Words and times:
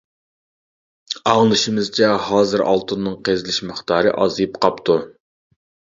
ئاڭلىشىمىزچە، 1.33 2.09
ھازىر 2.29 2.65
ئالتۇننىڭ 2.71 3.19
قېزىلىش 3.29 3.61
مىقدارى 3.69 4.15
ئازىيىپ 4.25 4.59
قاپتۇ. 4.67 4.97